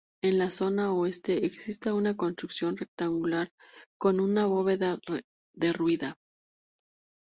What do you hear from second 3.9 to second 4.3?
con